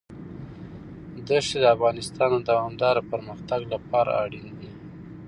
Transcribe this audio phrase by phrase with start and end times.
[1.27, 4.71] دښتې د افغانستان د دوامداره پرمختګ لپاره اړین دي.